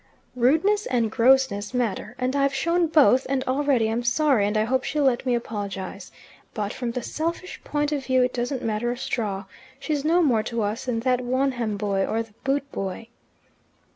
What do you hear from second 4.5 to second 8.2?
I hope she'll let me apologize. But from the selfish point of